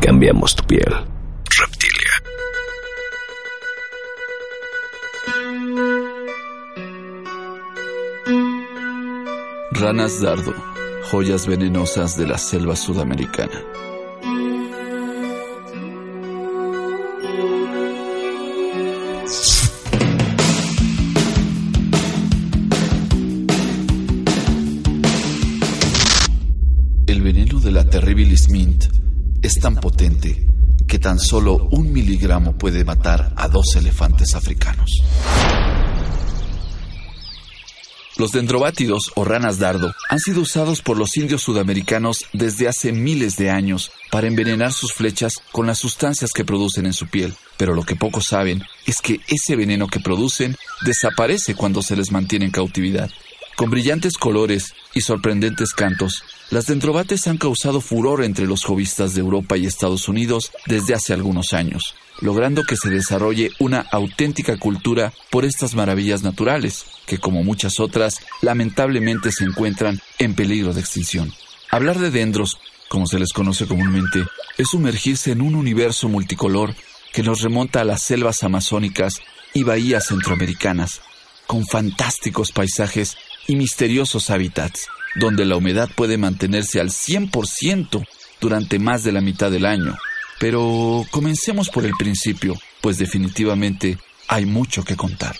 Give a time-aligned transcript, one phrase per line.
[0.00, 0.94] Cambiamos tu piel.
[1.58, 2.12] Reptilia.
[9.72, 10.54] Ranas dardo,
[11.10, 13.60] joyas venenosas de la selva sudamericana.
[27.06, 28.97] El veneno de la Terribilis mint
[29.48, 30.46] es tan potente
[30.86, 34.90] que tan solo un miligramo puede matar a dos elefantes africanos.
[38.18, 43.38] Los dendrobátidos o ranas dardo han sido usados por los indios sudamericanos desde hace miles
[43.38, 47.32] de años para envenenar sus flechas con las sustancias que producen en su piel.
[47.56, 52.12] Pero lo que pocos saben es que ese veneno que producen desaparece cuando se les
[52.12, 53.08] mantiene en cautividad.
[53.58, 59.20] Con brillantes colores y sorprendentes cantos, las dendrobates han causado furor entre los jovistas de
[59.20, 65.12] Europa y Estados Unidos desde hace algunos años, logrando que se desarrolle una auténtica cultura
[65.30, 71.32] por estas maravillas naturales, que como muchas otras, lamentablemente se encuentran en peligro de extinción.
[71.68, 74.24] Hablar de dendros, como se les conoce comúnmente,
[74.56, 76.76] es sumergirse en un universo multicolor
[77.12, 79.14] que nos remonta a las selvas amazónicas
[79.52, 81.00] y bahías centroamericanas,
[81.48, 83.16] con fantásticos paisajes
[83.48, 88.06] y misteriosos hábitats, donde la humedad puede mantenerse al 100%
[88.40, 89.98] durante más de la mitad del año.
[90.38, 95.36] Pero comencemos por el principio, pues definitivamente hay mucho que contar.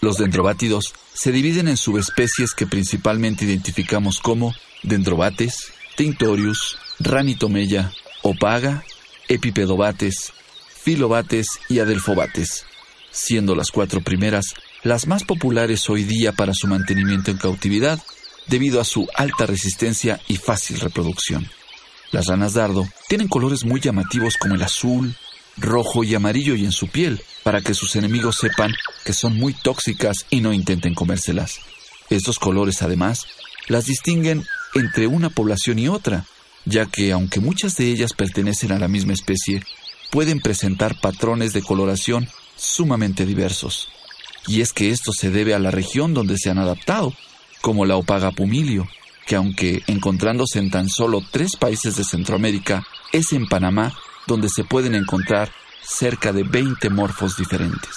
[0.00, 7.90] Los dendrobátidos se dividen en subespecies que principalmente identificamos como dendrobates, tintorius, ranitomella,
[8.22, 8.84] opaga,
[9.26, 10.32] epipedobates,
[10.68, 12.66] filobates y adelfobates,
[13.10, 14.54] siendo las cuatro primeras
[14.86, 18.00] las más populares hoy día para su mantenimiento en cautividad
[18.46, 21.50] debido a su alta resistencia y fácil reproducción.
[22.12, 25.16] Las ranas dardo tienen colores muy llamativos como el azul,
[25.56, 28.72] rojo y amarillo y en su piel, para que sus enemigos sepan
[29.04, 31.58] que son muy tóxicas y no intenten comérselas.
[32.08, 33.26] Estos colores, además,
[33.66, 34.44] las distinguen
[34.76, 36.26] entre una población y otra,
[36.64, 39.64] ya que aunque muchas de ellas pertenecen a la misma especie,
[40.12, 43.88] pueden presentar patrones de coloración sumamente diversos.
[44.46, 47.12] Y es que esto se debe a la región donde se han adaptado,
[47.60, 48.86] como la opaga pumilio,
[49.26, 53.92] que aunque encontrándose en tan solo tres países de Centroamérica, es en Panamá
[54.26, 55.52] donde se pueden encontrar
[55.82, 57.94] cerca de 20 morfos diferentes.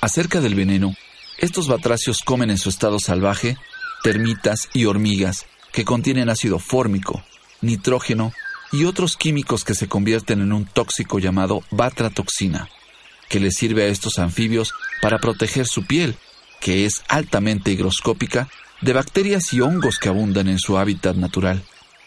[0.00, 0.94] Acerca del veneno,
[1.38, 3.56] estos batracios comen en su estado salvaje
[4.04, 7.24] termitas y hormigas que contienen ácido fórmico,
[7.62, 8.32] nitrógeno
[8.70, 12.68] y otros químicos que se convierten en un tóxico llamado batratoxina,
[13.34, 16.14] que les sirve a estos anfibios para proteger su piel,
[16.60, 18.48] que es altamente higroscópica,
[18.80, 21.64] de bacterias y hongos que abundan en su hábitat natural.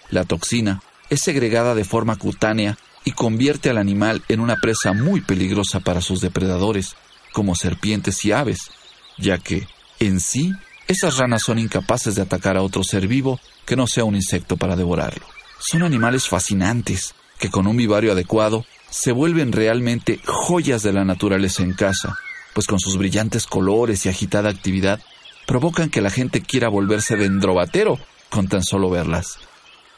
[0.09, 5.19] La toxina es segregada de forma cutánea y convierte al animal en una presa muy
[5.19, 6.95] peligrosa para sus depredadores,
[7.33, 8.71] como serpientes y aves,
[9.17, 9.67] ya que,
[9.99, 10.53] en sí,
[10.87, 14.55] esas ranas son incapaces de atacar a otro ser vivo que no sea un insecto
[14.55, 15.25] para devorarlo.
[15.59, 21.63] Son animales fascinantes, que con un vivario adecuado se vuelven realmente joyas de la naturaleza
[21.63, 22.17] en casa,
[22.53, 25.01] pues con sus brillantes colores y agitada actividad
[25.45, 27.99] provocan que la gente quiera volverse dendrobatero
[28.29, 29.39] con tan solo verlas.